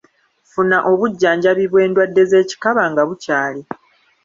[0.51, 3.61] Funa obujjanjabi bw’endwadde z’ekikaba nga bukyali.